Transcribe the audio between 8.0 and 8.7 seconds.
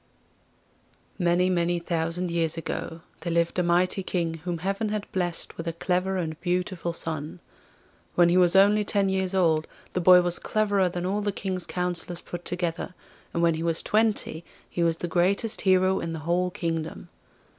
When he was